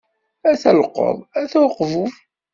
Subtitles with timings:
[0.51, 2.13] Ata llqeḍ, ata uqbub.